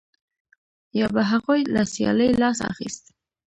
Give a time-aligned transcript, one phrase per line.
[0.99, 3.03] یا به هغوی له سیالۍ لاس اخیست